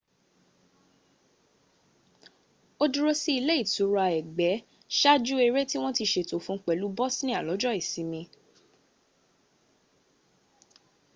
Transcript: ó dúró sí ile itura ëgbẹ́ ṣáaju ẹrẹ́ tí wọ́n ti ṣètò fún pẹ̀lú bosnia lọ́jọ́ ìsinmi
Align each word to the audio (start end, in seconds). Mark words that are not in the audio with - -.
ó 2.83 2.85
dúró 2.93 3.11
sí 3.21 3.31
ile 3.39 3.53
itura 3.63 4.03
ëgbẹ́ 4.19 4.63
ṣáaju 4.99 5.35
ẹrẹ́ 5.45 5.67
tí 5.69 5.77
wọ́n 5.81 5.95
ti 5.97 6.05
ṣètò 6.11 6.35
fún 6.45 6.59
pẹ̀lú 6.65 6.85
bosnia 6.97 7.39
lọ́jọ́ 7.47 7.77
ìsinmi 7.81 8.21